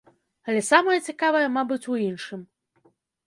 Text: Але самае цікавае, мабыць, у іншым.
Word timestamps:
Але 0.51 0.61
самае 0.69 0.95
цікавае, 1.09 1.43
мабыць, 1.57 1.79
у 1.93 1.99
іншым. 2.09 2.41